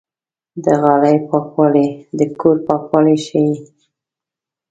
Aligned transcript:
د 0.63 0.65
غالۍ 0.81 1.15
پاکوالی 1.27 1.87
د 2.17 2.21
کور 2.41 2.55
پاکوالی 2.67 3.15
ښيي. 3.25 3.55